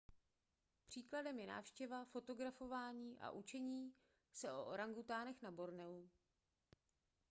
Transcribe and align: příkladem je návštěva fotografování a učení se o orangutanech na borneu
příkladem 0.87 1.39
je 1.39 1.47
návštěva 1.47 2.05
fotografování 2.05 3.19
a 3.19 3.31
učení 3.31 3.93
se 4.33 4.51
o 4.51 4.65
orangutanech 4.65 5.41
na 5.41 5.51
borneu 5.51 6.09